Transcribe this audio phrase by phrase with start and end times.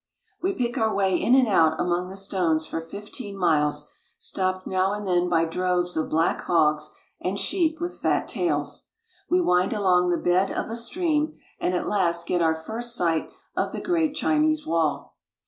[0.41, 4.93] We pick our way in and out among the stones for fifteen miles, stopped now
[4.93, 6.89] and then by droves of black hogs
[7.19, 8.87] and sheep with fat tails.
[9.29, 13.29] We wind along the bed of a stream, and at last get our first sight
[13.55, 15.13] of the Great Chinese Wall.